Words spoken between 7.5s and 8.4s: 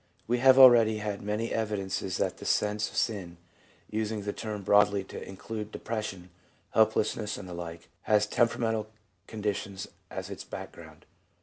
like) has